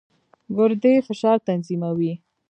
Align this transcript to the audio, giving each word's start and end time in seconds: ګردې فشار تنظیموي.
ګردې 0.57 0.93
فشار 1.07 1.37
تنظیموي. 1.47 2.13